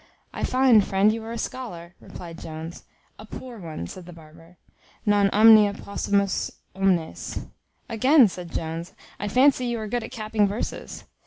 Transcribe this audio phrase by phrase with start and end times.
[0.33, 2.85] "I find, friend, you are a scholar," replied Jones.
[3.19, 4.57] "A poor one," said the barber,
[5.05, 7.45] "non omnia possumus omnes."
[7.87, 11.03] "Again!" said Jones; "I fancy you are good at capping verses."